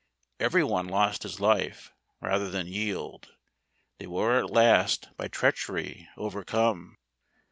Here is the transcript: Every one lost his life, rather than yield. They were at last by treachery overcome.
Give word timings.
Every 0.39 0.63
one 0.63 0.87
lost 0.87 1.21
his 1.21 1.39
life, 1.39 1.91
rather 2.21 2.49
than 2.49 2.65
yield. 2.65 3.35
They 3.99 4.07
were 4.07 4.39
at 4.39 4.49
last 4.49 5.09
by 5.15 5.27
treachery 5.27 6.09
overcome. 6.17 6.97